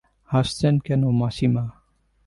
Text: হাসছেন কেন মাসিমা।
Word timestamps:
হাসছেন 0.29 0.75
কেন 0.85 1.01
মাসিমা। 1.21 1.63